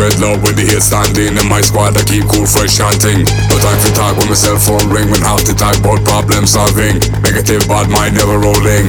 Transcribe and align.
spread 0.00 0.16
love 0.24 0.40
with 0.40 0.56
the 0.56 0.64
hit 0.64 0.80
standing. 0.80 1.36
And 1.36 1.48
my 1.52 1.60
squad 1.60 1.92
I 1.92 2.00
keep 2.08 2.24
cool, 2.24 2.48
fresh 2.48 2.80
and 2.80 2.96
ting. 2.96 3.20
No 3.52 3.56
time 3.60 3.76
for 3.84 3.92
talk 3.92 4.16
when 4.16 4.32
my 4.32 4.38
cell 4.38 4.56
phone 4.56 4.88
ring. 4.88 5.12
When 5.12 5.20
half 5.20 5.44
the 5.44 5.52
time 5.52 5.76
about 5.84 6.00
problem 6.08 6.48
solving. 6.48 6.96
Negative 7.20 7.60
bad 7.68 7.92
mind 7.92 8.16
never 8.16 8.40
rolling. 8.40 8.88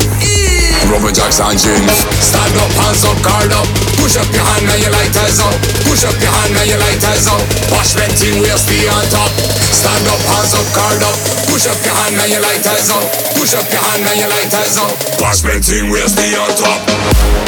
Rubber 0.87 1.11
jacks 1.11 1.43
and 1.43 1.59
jeans. 1.59 2.07
Stand 2.23 2.55
up, 2.55 2.71
hands 2.79 3.03
up, 3.03 3.19
guard 3.27 3.51
up. 3.51 3.67
Push 3.99 4.15
up 4.15 4.29
your 4.31 4.45
hand 4.55 4.71
and 4.71 4.79
your 4.79 4.93
lighters 4.95 5.43
up. 5.43 5.51
Push 5.83 6.07
up 6.07 6.15
your 6.15 6.31
hand 6.31 6.55
and 6.55 6.67
your 6.71 6.79
lighters 6.79 7.27
up. 7.27 7.43
Wash 7.75 7.91
venting, 7.91 8.39
we'll 8.39 8.55
stay 8.55 8.87
on 8.87 9.03
top. 9.11 9.31
Stand 9.67 10.07
up, 10.07 10.21
hands 10.31 10.55
up, 10.55 10.67
guard 10.71 11.03
up. 11.03 11.17
Push 11.51 11.67
up 11.67 11.79
your 11.83 11.95
hand 11.99 12.15
and 12.23 12.31
your 12.31 12.43
lighters 12.43 12.87
up. 12.87 13.03
Push 13.35 13.51
up 13.59 13.67
your 13.67 13.83
hand 13.83 14.07
and 14.07 14.15
your 14.15 14.31
lighters 14.31 14.79
up. 14.79 14.95
Wash 15.19 15.43
venting, 15.43 15.91
we'll 15.91 16.07
stay 16.07 16.31
on 16.39 16.55
top. 16.55 17.40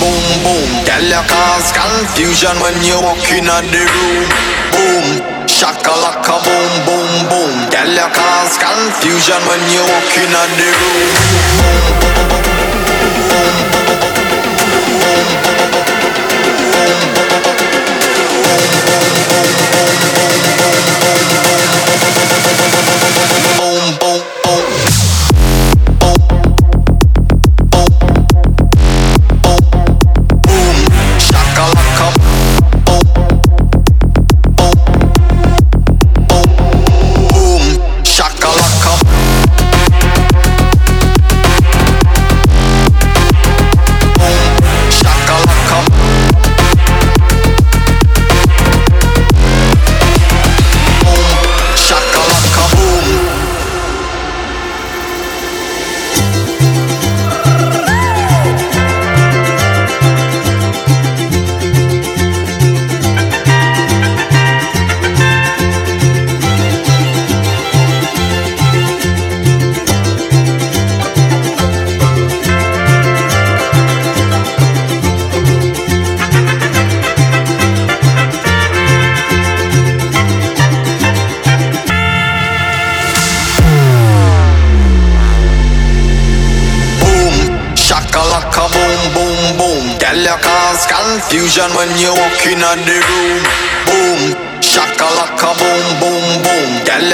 Boom 0.00 0.26
boom 0.44 0.68
Girl 0.84 1.00
you 1.00 1.22
cause 1.32 1.72
confusion 1.72 2.56
when 2.60 2.76
you 2.84 3.00
walk 3.00 3.24
in 3.32 3.48
the 3.48 3.82
room. 3.88 4.28
Boom. 4.72 5.06
Shakalaka 5.48 6.36
boom 6.44 6.72
boom 6.84 6.95
You 8.06 8.12
cause. 8.12 8.56
Confusion 8.58 9.42
when 9.48 9.60
you 9.70 9.82
walk 9.82 10.16
in 10.16 10.30
the 10.30 10.68
room 10.78 11.56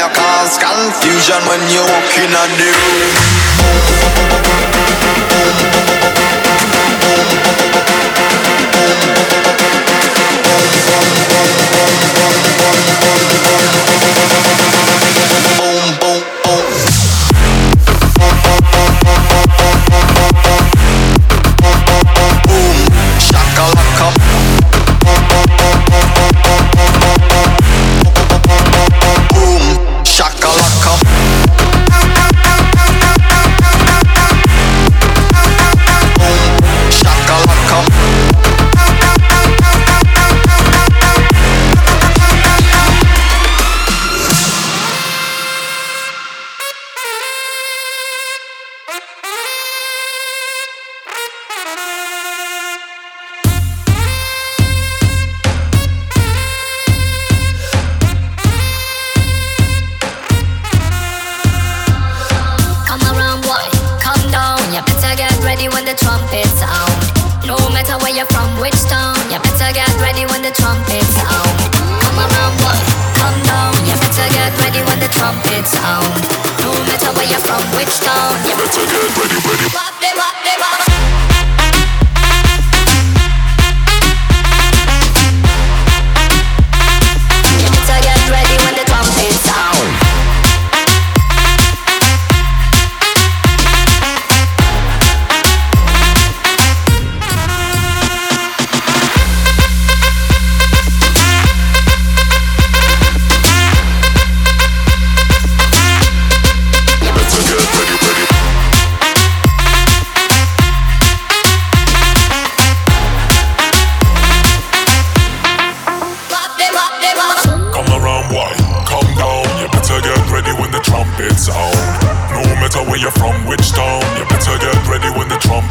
you 0.03 0.09
cause 0.15 0.59
confusion 0.59 1.39
when 1.47 1.61
you 1.71 1.79
walk 1.79 2.19
in 2.19 2.31
the 2.59 2.71
room. 2.75 4.72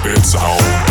It's 0.04 0.34
home. 0.34 0.91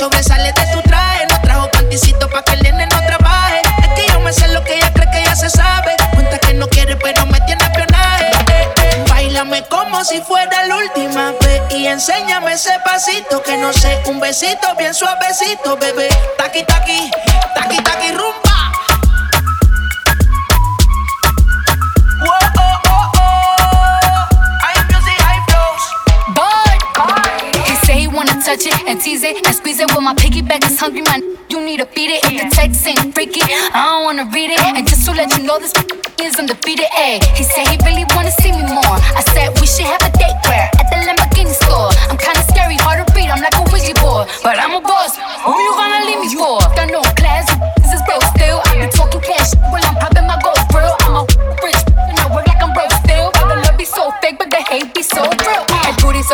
sobresale 0.00 0.50
de 0.54 0.66
tu 0.72 0.80
traje. 0.82 1.26
No 1.30 1.40
trajo 1.42 1.70
panticito 1.70 2.28
pa' 2.30 2.42
que 2.42 2.54
el 2.54 2.62
nene 2.62 2.86
no 2.86 2.98
trabaje. 3.06 3.60
Es 3.82 3.88
que 3.94 4.10
yo 4.10 4.18
me 4.20 4.32
sé 4.32 4.48
lo 4.48 4.64
que 4.64 4.76
ella 4.76 4.90
cree 4.94 5.10
que 5.10 5.22
ya 5.22 5.36
se 5.36 5.50
sabe. 5.50 5.94
Cuenta 6.14 6.38
que 6.38 6.54
no 6.54 6.66
quiere, 6.68 6.96
pero 6.96 7.26
me 7.26 7.38
tiene 7.42 7.62
espionaje. 7.62 8.30
Eh, 8.50 8.68
eh. 8.82 9.04
Bailame 9.10 9.62
como 9.64 10.02
si 10.04 10.20
fuera 10.22 10.64
la 10.64 10.76
última 10.76 11.32
vez. 11.42 11.60
Y 11.70 11.86
enséñame 11.86 12.54
ese 12.54 12.72
pasito 12.82 13.42
que 13.42 13.58
no 13.58 13.74
sé. 13.74 14.02
Un 14.06 14.20
besito 14.20 14.74
bien 14.78 14.94
suavecito, 14.94 15.76
bebé. 15.76 16.08
Taqui, 16.38 16.64
taqui, 16.64 17.10
taqui, 17.54 17.76
taqui, 17.82 18.12
rumbo. 18.12 18.49
Touch 29.10 29.24
it 29.24 29.36
and 29.36 29.42
tease 29.42 29.42
it 29.42 29.46
and 29.46 29.54
squeeze 29.54 29.80
it. 29.80 29.90
When 29.94 30.04
my 30.04 30.14
piggyback 30.14 30.64
is 30.64 30.78
hungry, 30.78 31.02
man, 31.02 31.22
you 31.48 31.64
need 31.64 31.78
to 31.78 31.86
feed 31.86 32.10
it. 32.10 32.24
If 32.24 32.42
the 32.42 32.48
text 32.54 32.86
ain't 32.86 33.14
freaky, 33.14 33.40
I 33.42 33.70
don't 33.74 34.04
wanna 34.04 34.30
read 34.32 34.50
it. 34.50 34.60
And 34.60 34.86
just 34.86 35.04
to 35.06 35.12
let 35.12 35.36
you 35.36 35.44
know, 35.44 35.58
this 35.58 35.72
is 36.22 36.38
undefeated. 36.38 36.86
Ayy, 36.94 37.22
he 37.36 37.44
said 37.44 37.66
he 37.68 37.76
really 37.84 38.04
wanna 38.14 38.30
see 38.30 38.52
me 38.52 38.62
more. 38.62 38.98
I 39.16 39.22
said 39.32 39.58
we 39.60 39.66
should 39.66 39.86
have 39.86 40.02
a 40.02 40.10
date 40.14 40.38
where 40.46 40.70
at 40.78 40.86
the 40.90 40.96
Lamborghini 41.06 41.54
store. 41.54 41.90
I'm 42.10 42.18
kinda 42.18 42.42
scary, 42.50 42.76
hard 42.76 43.06
to 43.06 43.14
read. 43.14 43.30
I'm 43.30 43.42
like 43.42 43.54
a 43.56 43.64
Ouija 43.72 43.94
board, 44.00 44.28
but 44.42 44.58
I'm 44.58 44.74
a 44.74 44.80
boss. 44.80 45.16
Who 45.44 45.52
you 45.58 45.72
gonna 45.74 46.06
leave 46.06 46.20
me 46.20 46.30
oh, 46.38 46.59
for? 46.59 46.59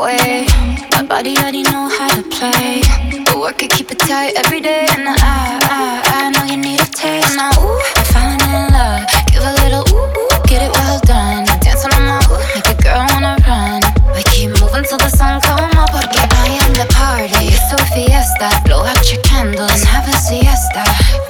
way. 0.00 0.46
My 0.92 1.02
body 1.02 1.36
already 1.36 1.62
know 1.62 1.88
how 1.92 2.08
to 2.16 2.22
play. 2.32 2.80
But 3.24 3.36
work 3.38 3.62
it, 3.62 3.70
keep 3.70 3.90
it 3.90 3.98
tight 3.98 4.32
every 4.36 4.60
day. 4.60 4.86
And 4.96 5.08
I, 5.08 5.14
I, 5.20 6.02
I 6.16 6.30
know 6.32 6.44
you 6.48 6.56
need 6.56 6.80
a 6.80 6.88
taste. 6.88 7.36
Now, 7.36 7.52
ooh, 7.60 7.80
I'm 7.96 8.04
falling 8.12 8.40
in 8.40 8.72
love. 8.72 9.04
Give 9.28 9.44
a 9.44 9.52
little 9.60 9.84
ooh, 9.92 10.08
ooh 10.08 10.30
get 10.48 10.64
it 10.64 10.72
well 10.72 11.00
done. 11.04 11.44
Dancing 11.60 11.92
on 11.92 12.04
my 12.08 12.18
ooh, 12.32 12.40
make 12.56 12.68
a 12.72 12.76
girl 12.80 13.04
wanna 13.12 13.36
run. 13.44 13.84
We 14.16 14.24
keep 14.32 14.50
moving 14.56 14.84
till 14.88 14.98
the 14.98 15.12
sun 15.12 15.40
come 15.42 15.68
up. 15.76 15.92
Porque 15.92 16.16
I 16.16 16.58
am 16.64 16.72
the 16.72 16.88
party. 16.96 17.52
It's 17.52 17.68
a 17.72 17.78
fiesta. 17.92 18.48
Blow 18.64 18.82
out 18.82 19.04
your 19.12 19.20
candles 19.22 19.84
and 19.84 19.84
have 19.84 20.08
a 20.08 20.16
siesta. 20.16 20.84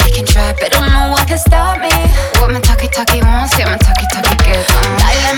We 0.05 0.15
can 0.15 0.27
try, 0.27 0.55
but 0.61 0.71
don't 0.71 0.91
know 0.95 1.11
what 1.11 1.27
can 1.27 1.39
stop 1.39 1.83
me. 1.83 1.91
What 2.39 2.53
my 2.55 2.61
talkie 2.61 2.89
talkie 2.89 3.21
wants, 3.21 3.59
yeah, 3.59 3.67
my 3.67 3.79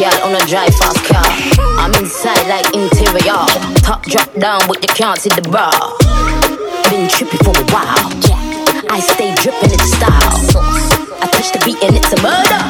girl 0.00 0.24
on 0.24 0.34
a 0.34 0.46
drive 0.46 0.74
fast 0.76 1.04
car. 1.04 1.28
I'm 1.76 1.92
inside 1.94 2.48
like 2.48 2.64
interior. 2.74 3.44
Top 3.84 4.02
drop 4.04 4.32
down, 4.34 4.66
but 4.66 4.80
you 4.80 4.88
can't 4.94 5.20
see 5.20 5.28
the 5.28 5.42
bra. 5.42 5.70
Been 6.88 7.06
trippy 7.06 7.36
for 7.44 7.52
a 7.52 7.64
while. 7.68 8.08
I 8.90 8.98
stay 9.00 9.34
dripping, 9.34 9.72
it's 9.76 9.92
style. 9.92 10.40
I 11.20 11.28
touch 11.32 11.52
the 11.52 11.60
beat 11.66 11.82
and 11.84 11.96
it's 11.96 12.12
a 12.12 12.20
murder. 12.22 12.60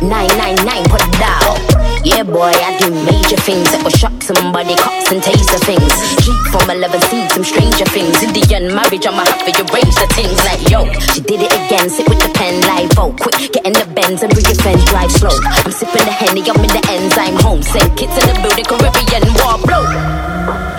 999, 0.00 0.84
put 0.88 1.02
it 1.04 1.12
down. 1.20 1.91
Yeah, 2.02 2.26
boy, 2.26 2.50
I 2.50 2.74
do 2.82 2.90
major 2.90 3.38
things 3.46 3.70
that 3.70 3.78
will 3.86 3.94
shock 3.94 4.12
somebody, 4.26 4.74
cops 4.74 5.14
and 5.14 5.22
taser 5.22 5.62
things. 5.62 5.86
Jeep 6.26 6.34
from 6.50 6.66
11 6.66 6.98
see 7.06 7.22
some 7.30 7.46
stranger 7.46 7.86
things. 7.94 8.18
Indian 8.26 8.74
marriage, 8.74 9.06
I'ma 9.06 9.22
have 9.22 9.46
to 9.46 9.52
arrange 9.70 9.94
the 9.94 10.10
things 10.18 10.34
like 10.42 10.58
yo. 10.66 10.82
She 11.14 11.22
did 11.22 11.46
it 11.46 11.54
again, 11.54 11.86
sit 11.86 12.10
with 12.10 12.18
the 12.18 12.30
pen 12.34 12.58
like 12.66 12.90
vote. 12.98 13.22
Quick, 13.22 13.54
get 13.54 13.62
in 13.62 13.74
the 13.78 13.86
Benz 13.94 14.26
and 14.26 14.34
bring 14.34 14.46
your 14.50 14.58
friends, 14.58 14.82
drive 14.90 15.14
slow. 15.14 15.30
I'm 15.62 15.70
sipping 15.70 16.02
the 16.02 16.10
henny, 16.10 16.42
I'm 16.42 16.58
in 16.58 16.74
the 16.74 16.82
enzyme 16.90 17.38
home. 17.38 17.62
Send 17.62 17.86
kids 17.94 18.18
in 18.18 18.26
the 18.26 18.34
building, 18.42 18.66
Caribbean 18.66 19.22
war 19.38 19.62
blow. 19.62 19.86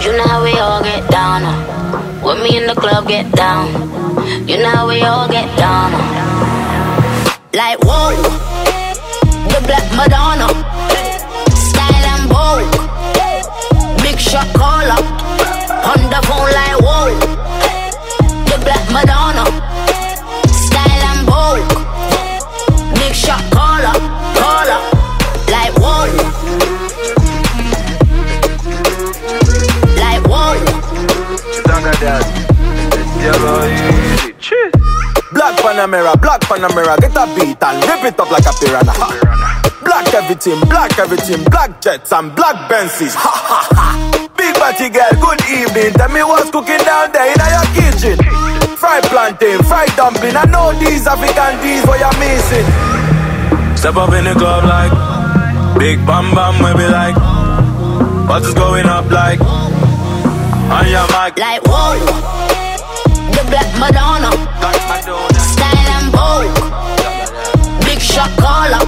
You 0.03 0.11
know 0.19 0.27
how 0.27 0.43
we 0.43 0.51
all 0.59 0.83
get 0.83 1.07
down. 1.07 1.47
uh. 1.47 1.55
When 2.19 2.43
me 2.43 2.59
in 2.59 2.67
the 2.67 2.75
club 2.75 3.07
get 3.07 3.31
down. 3.31 3.71
You 4.43 4.59
know 4.59 4.75
how 4.75 4.87
we 4.91 4.99
all 5.07 5.31
get 5.31 5.47
down. 5.55 5.95
uh. 5.95 6.03
Like 7.55 7.79
whoa, 7.87 8.11
the 9.47 9.59
Black 9.69 9.85
Madonna, 9.95 10.49
Big 12.53 14.19
shot 14.19 14.45
caller, 14.53 15.01
on 15.89 16.01
the 16.13 16.19
phone 16.27 16.51
like 16.53 16.77
whoa, 16.85 17.09
the 18.45 18.57
Black 18.61 18.85
Madonna, 18.93 19.45
style 20.53 21.03
and 21.09 21.25
bold. 21.25 21.65
Big 22.93 23.15
shot 23.15 23.41
caller, 23.51 23.97
caller, 24.37 24.81
like 25.49 25.73
whoa, 25.81 26.05
like 29.97 30.23
whoa. 30.27 30.53
Black 35.33 35.55
Panamera, 35.57 36.13
black 36.21 36.41
Panamera, 36.41 36.97
get 36.99 37.17
a 37.17 37.25
beat 37.35 37.63
and 37.63 37.83
rip 37.87 38.03
it 38.03 38.19
up 38.19 38.29
like 38.29 38.45
a 38.45 38.53
piranha. 38.59 39.42
Black 39.93 40.13
everything, 40.15 40.59
black 40.61 40.97
everything, 40.97 41.43
black 41.53 41.79
jets 41.79 42.11
and 42.13 42.35
black 42.35 42.67
Benzes. 42.67 43.13
Ha 43.13 43.29
ha 43.29 43.61
ha. 43.77 43.89
Big 44.33 44.57
body 44.57 44.89
girl, 44.89 45.13
good 45.21 45.37
evening. 45.45 45.93
Tell 45.93 46.09
me 46.09 46.25
what's 46.25 46.49
cooking 46.49 46.81
down 46.81 47.13
there 47.13 47.29
in 47.29 47.37
your 47.37 47.67
kitchen. 47.77 48.17
Fried 48.73 49.05
plantain, 49.13 49.61
fried 49.69 49.93
dumpling. 49.93 50.33
I 50.33 50.49
know 50.49 50.73
these 50.81 51.05
African 51.05 51.61
D's 51.61 51.85
what 51.85 52.01
you're 52.01 52.17
missing. 52.17 52.65
Step 53.77 53.93
up 53.93 54.09
in 54.17 54.25
the 54.25 54.33
club 54.33 54.65
like 54.65 54.89
Big 55.77 56.01
Bam 56.09 56.33
Bam, 56.33 56.57
we 56.57 56.73
be 56.73 56.89
like 56.89 57.13
What 58.25 58.41
is 58.41 58.53
going 58.57 58.89
up 58.89 59.05
like 59.13 59.37
On 60.73 60.89
your 60.89 61.05
mic 61.13 61.37
Like 61.37 61.61
whoa, 61.69 62.01
the 63.29 63.45
Black 63.45 63.69
Madonna, 63.77 64.33
style 65.37 65.89
and 66.01 66.09
bold. 66.09 66.49
Big 67.85 67.99
shot 68.01 68.33
caller, 68.41 68.81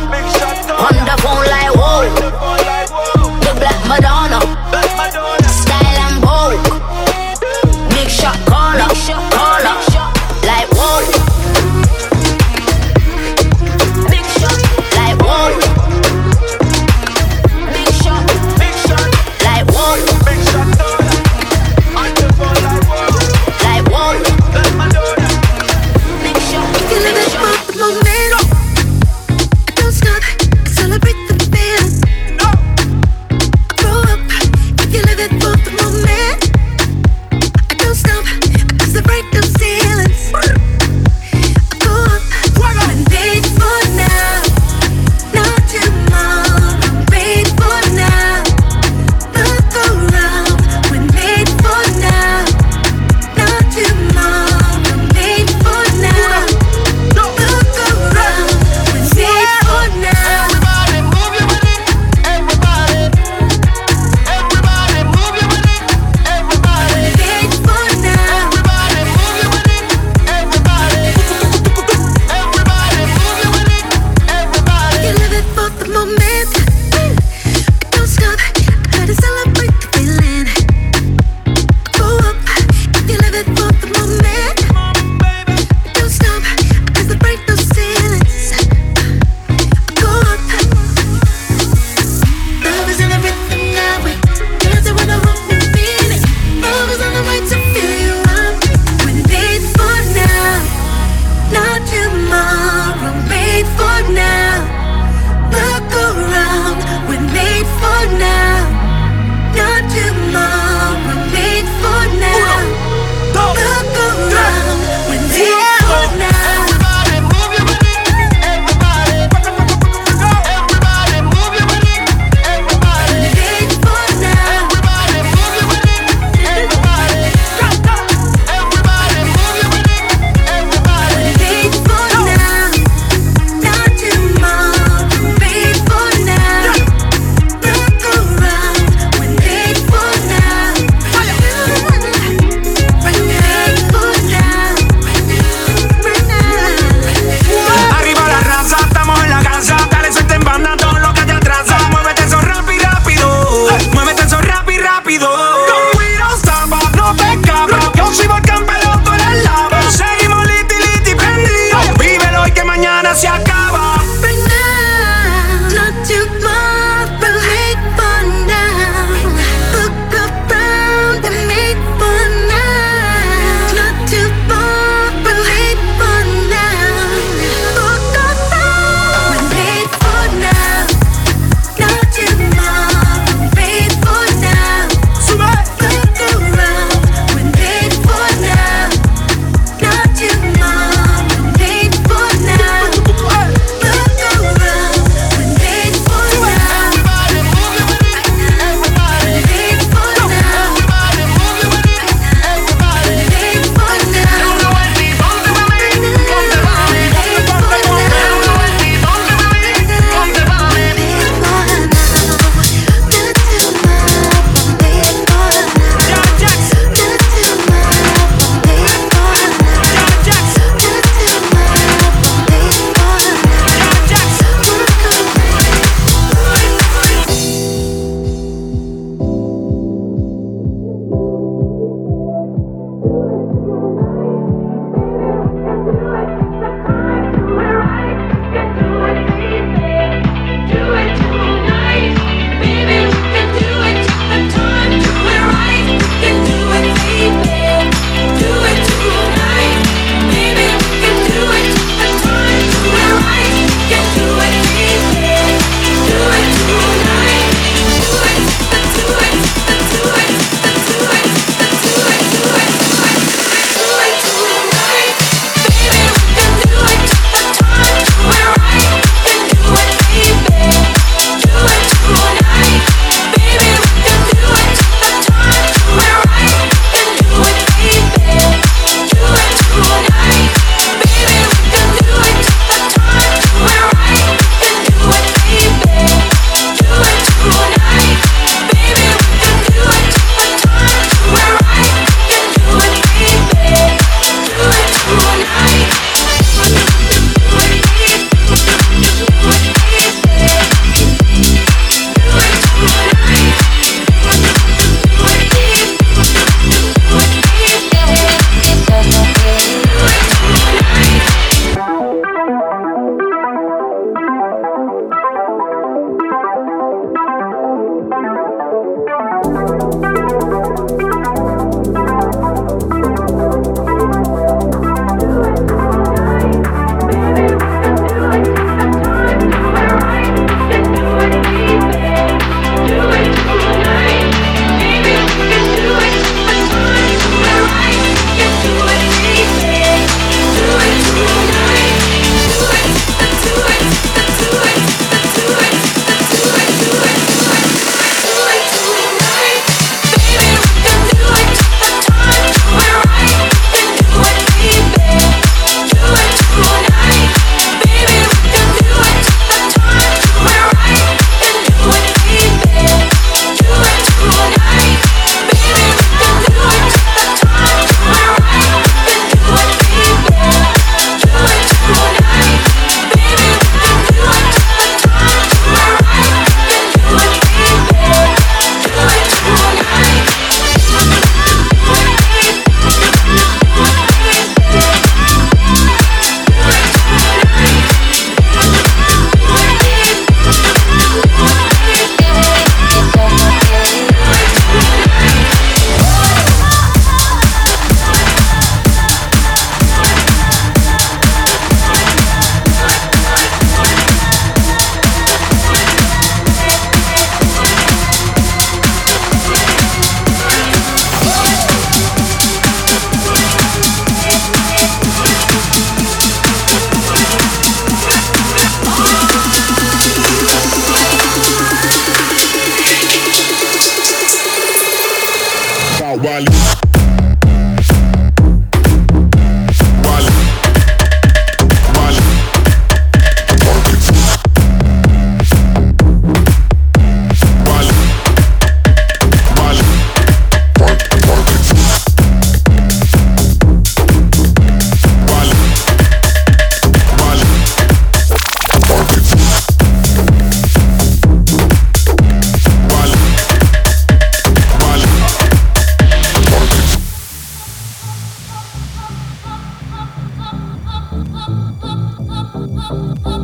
oh, 462.91 463.15
oh. 463.26 463.35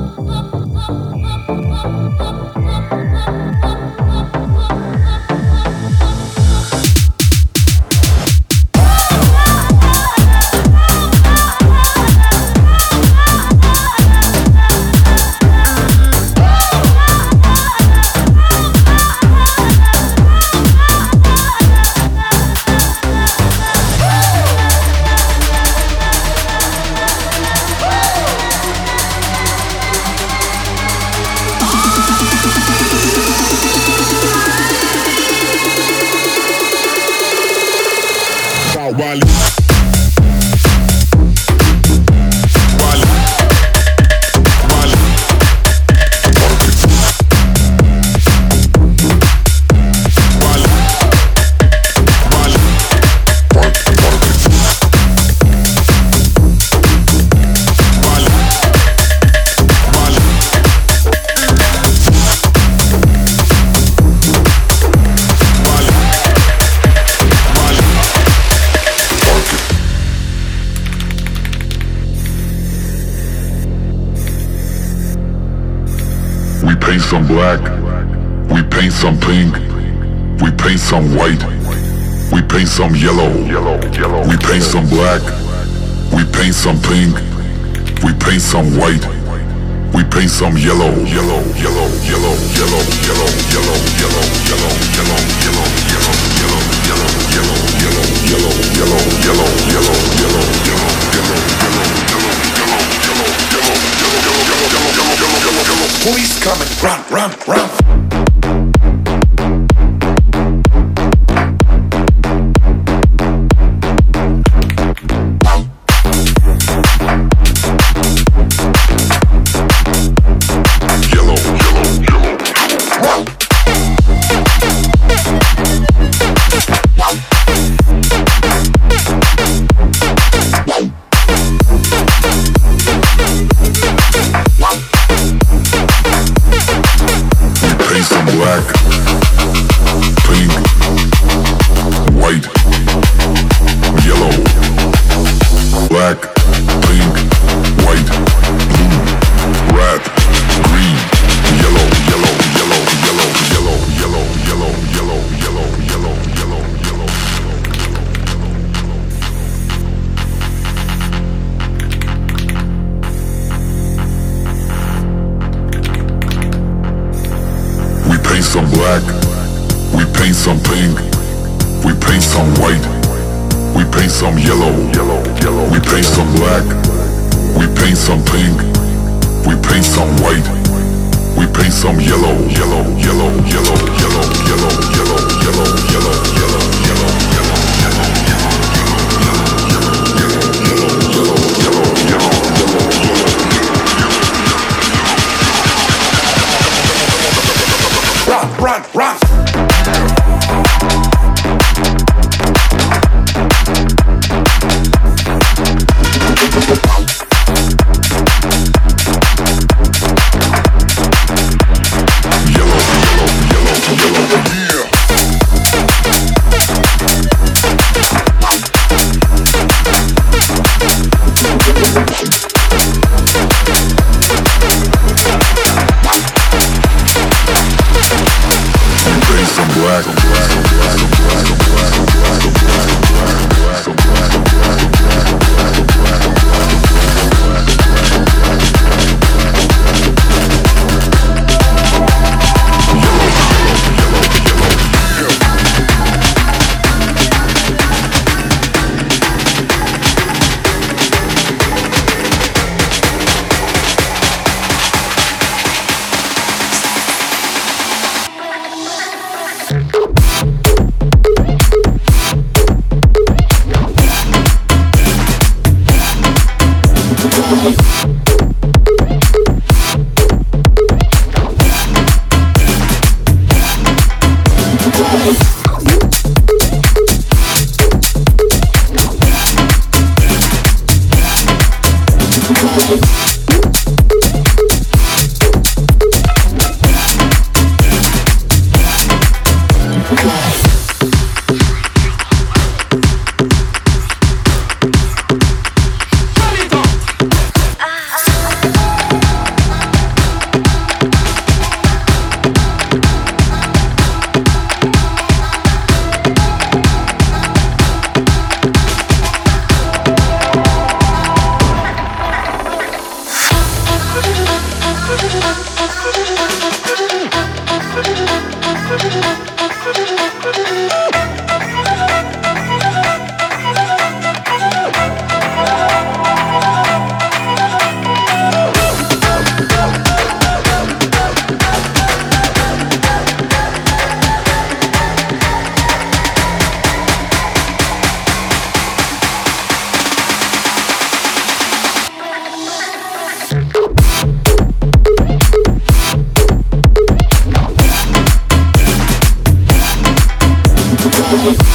Top, 351.31 351.71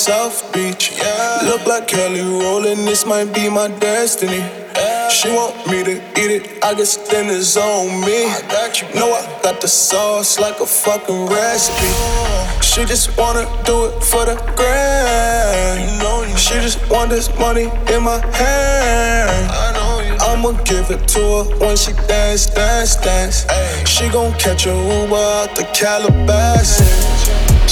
South 0.00 0.50
Beach. 0.54 0.92
Yeah. 0.96 1.40
Look 1.44 1.66
like 1.66 1.86
Kelly 1.86 2.22
Rowland, 2.22 2.88
this 2.88 3.04
might 3.04 3.34
be 3.34 3.50
my 3.50 3.68
destiny. 3.68 4.38
Yeah. 4.74 5.08
She 5.10 5.28
want 5.28 5.54
me 5.66 5.84
to 5.84 5.96
eat 6.18 6.30
it, 6.38 6.64
I 6.64 6.72
guess 6.72 6.96
then 7.10 7.28
it's 7.28 7.54
on 7.58 8.00
me. 8.00 8.24
I 8.24 8.40
got 8.48 8.80
you. 8.80 8.88
Know 8.94 9.12
I 9.12 9.22
got 9.42 9.60
the 9.60 9.68
sauce 9.68 10.38
like 10.38 10.58
a 10.60 10.64
fucking 10.64 11.26
recipe. 11.26 11.92
She 12.62 12.86
just 12.86 13.14
wanna 13.18 13.44
do 13.66 13.86
it 13.88 14.02
for 14.02 14.24
the 14.24 14.36
grand. 14.56 15.80
You 15.84 15.98
know, 15.98 16.24
she 16.34 16.54
just 16.54 16.80
want 16.88 17.10
this 17.10 17.28
money 17.38 17.68
in 17.92 18.02
my 18.02 18.24
hand. 18.36 19.50
I 19.52 19.72
know. 19.74 19.90
I'ma 20.24 20.52
give 20.64 20.90
it 20.90 21.06
to 21.08 21.20
her 21.20 21.44
when 21.58 21.76
she 21.76 21.92
dance, 22.08 22.46
dance, 22.46 22.96
dance. 22.96 23.44
Ay. 23.50 23.84
She 23.84 24.08
gon' 24.08 24.32
catch 24.38 24.64
a 24.64 24.70
Uber 24.70 25.14
out 25.14 25.54
the 25.56 25.64
Calabasas. 25.74 27.09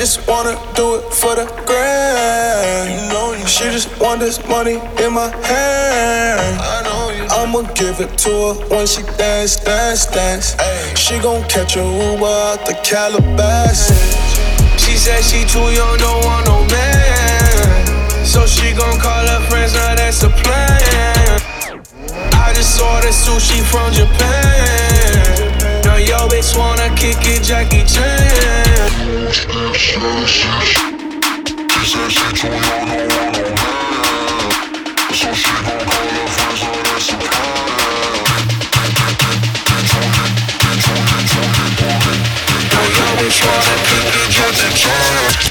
Just 0.00 0.26
wanna 0.26 0.56
do 0.74 0.94
it 0.94 1.12
for 1.12 1.34
the 1.34 1.44
grand. 1.66 2.88
You 2.88 3.12
know, 3.12 3.36
she 3.44 3.64
just 3.64 4.00
want 4.00 4.20
this 4.20 4.40
money 4.48 4.80
in 5.04 5.12
my 5.12 5.28
hand. 5.44 6.56
I 6.58 6.80
know 6.88 7.12
you. 7.12 7.24
I'ma 7.28 7.70
give 7.74 8.00
it 8.00 8.16
to 8.24 8.30
her 8.30 8.54
when 8.70 8.86
she 8.86 9.02
dance, 9.18 9.56
dance, 9.56 10.06
dance. 10.06 10.56
Ay. 10.58 10.94
She 10.94 11.18
gon' 11.18 11.46
catch 11.50 11.76
a 11.76 11.84
Uber 11.84 12.24
out 12.24 12.64
the 12.64 12.72
Calabasas. 12.82 13.92
She 14.80 14.96
said 14.96 15.20
she 15.22 15.44
too 15.44 15.68
young, 15.76 15.98
don't 15.98 16.24
want 16.24 16.46
no 16.46 16.64
man. 16.72 18.24
So 18.24 18.46
she 18.46 18.72
gon' 18.72 18.98
call 18.98 19.26
her 19.26 19.40
friends, 19.50 19.74
now 19.74 19.96
that's 19.96 20.22
a 20.22 20.30
plan. 20.30 21.42
I 22.40 22.54
just 22.54 22.80
ordered 22.80 23.12
sushi 23.12 23.60
from 23.68 23.92
Japan. 23.92 25.59
Now 25.84 25.96
yo 25.96 26.28
bitch 26.28 26.56
wanna 26.58 26.88
kick 26.96 27.18
it, 27.22 27.42
Jackie 27.42 27.84
Chan. 27.84 28.90
She 29.32 29.46
said 31.86 32.12
she 32.14 32.48
don't 32.48 32.52
want 32.52 32.88
no 33.32 33.42
man. 33.54 33.80
So 35.12 35.32
she 35.32 35.50
gon' 35.64 35.80
call 35.86 36.04
now 36.04 36.26
that's 36.84 37.10
a 37.10 37.16
plan. 37.16 37.50
Now 42.70 42.86
yo 42.96 43.06
bitch 43.18 43.40
wanna 43.46 43.76
kick 43.88 44.14
it, 44.14 44.28
Jackie 44.30 44.72
Chan. 44.76 45.49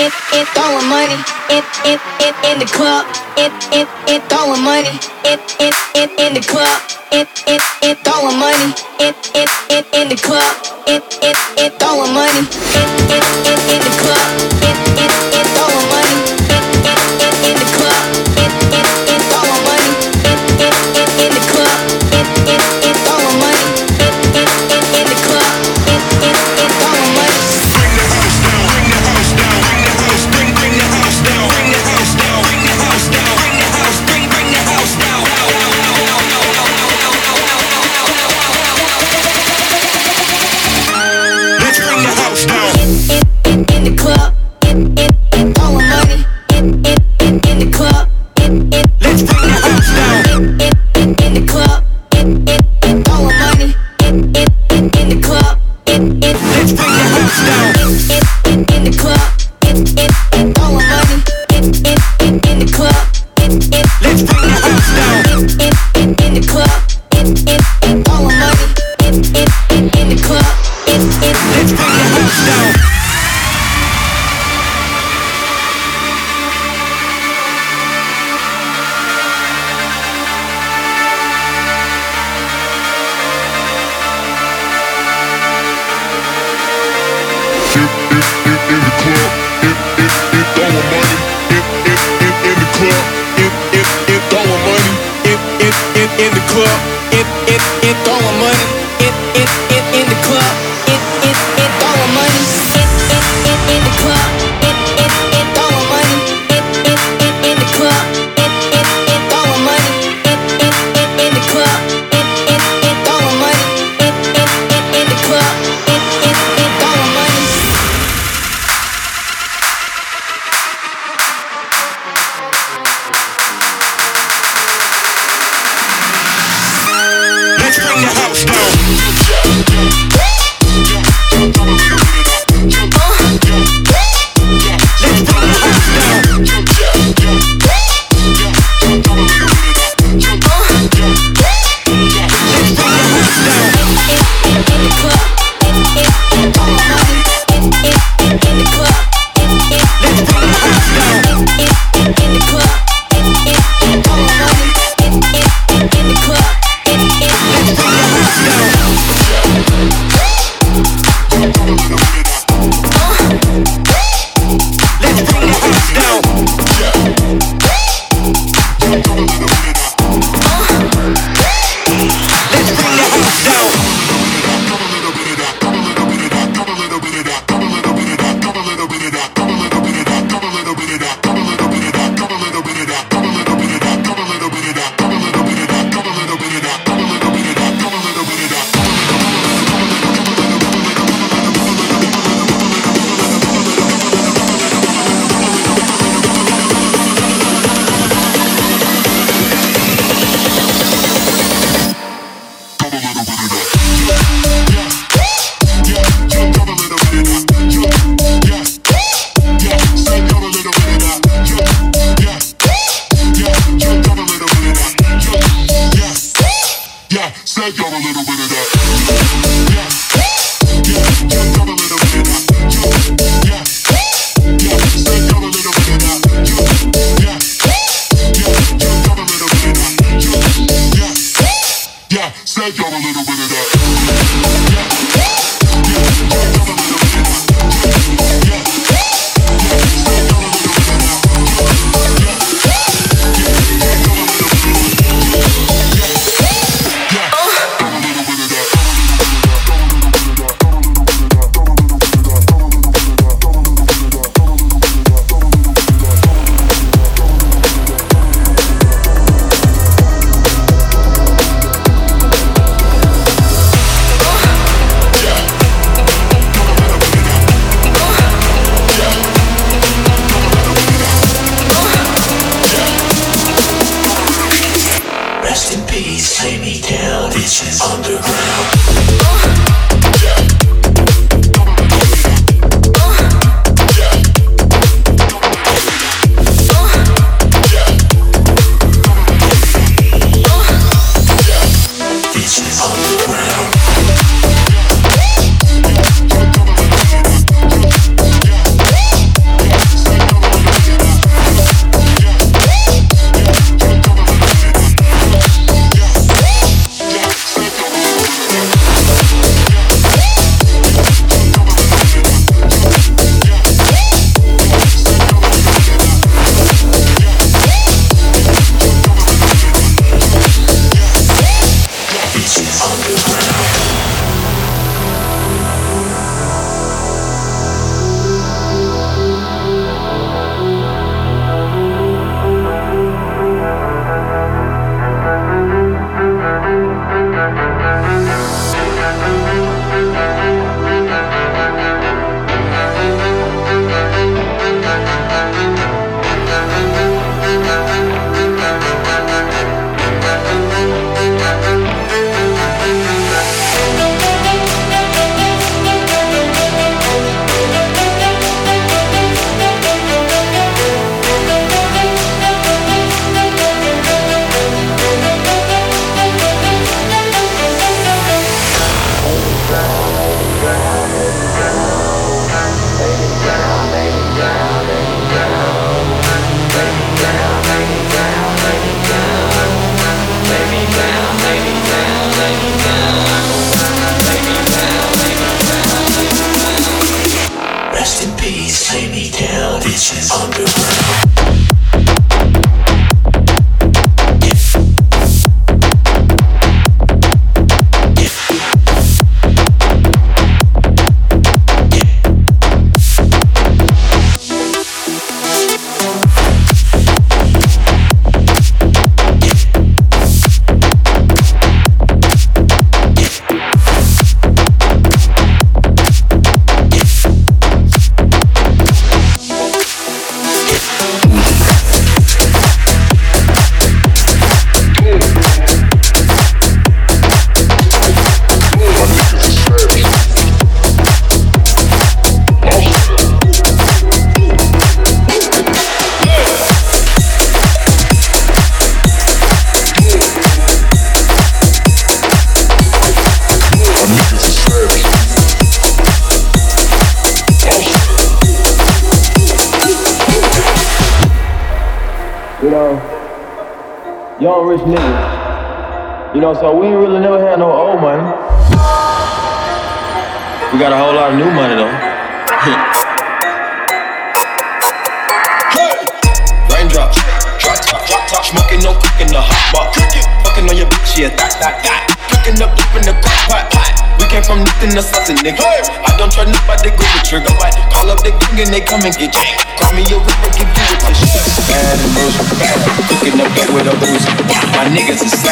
it, 0.00 0.12
it 0.32 0.48
throwing 0.56 0.88
money, 0.88 1.20
it, 1.52 1.64
it, 1.84 2.00
it 2.24 2.34
in 2.48 2.58
the 2.58 2.66
club, 2.66 3.04
it, 3.36 3.52
it, 3.76 3.88
it 4.08 4.22
throwing 4.32 4.62
money, 4.64 4.96
it, 5.28 5.40
it, 5.60 5.74
it 5.94 6.10
in 6.18 6.34
the 6.34 6.40
club, 6.40 6.80
it, 7.12 7.28
it, 7.46 7.60
it 7.82 7.98
throwing 8.00 8.38
money, 8.38 8.72
it, 8.98 9.16
it, 9.36 9.50
it 9.68 9.86
in 9.92 10.08
the 10.08 10.16
club, 10.16 10.56
it, 10.88 11.04
it, 11.22 11.36
it 11.58 11.72
throwing 11.78 12.14
money, 12.14 12.48
it, 12.48 13.12
it. 13.12 13.29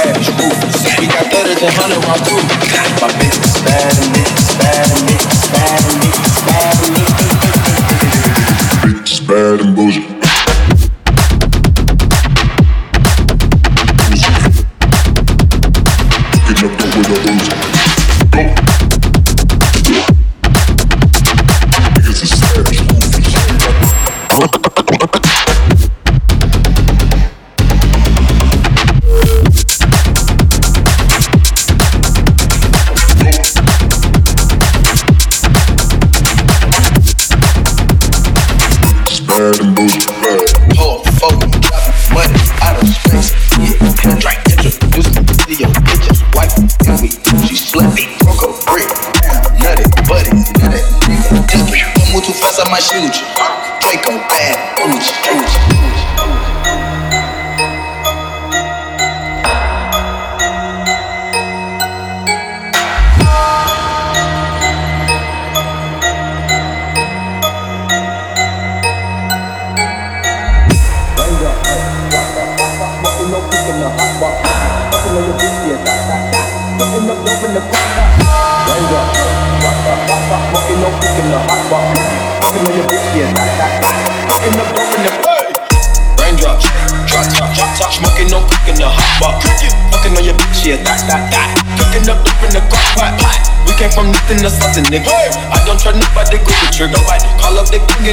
We 0.09 1.07
got 1.07 1.31
better 1.31 1.55
than 1.55 1.69
100 1.69 2.05
rock 2.09 2.21
proof. 2.25 2.45
My 3.01 3.09
bitch 3.21 3.45
is 3.45 3.61
bad 3.61 3.93
and 4.01 4.15
bitch 4.15 4.39
is 4.39 4.57
bad 4.57 4.91
and 4.91 5.09
bitch 5.09 5.38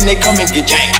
they 0.06 0.16
come 0.16 0.40
and 0.40 0.52
get 0.52 0.68
janked. 0.68 0.95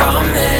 Promise. 0.00 0.59